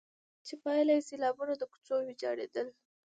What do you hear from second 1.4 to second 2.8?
د کوڅو ويجاړېدل،